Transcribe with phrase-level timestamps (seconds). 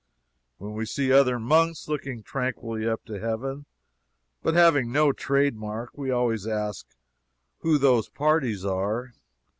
[0.57, 3.67] When we see other monks looking tranquilly up to heaven,
[4.41, 6.87] but having no trade mark, we always ask
[7.59, 9.13] who those parties are.